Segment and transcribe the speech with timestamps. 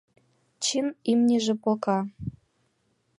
[0.63, 1.99] Чын, имньыже плока.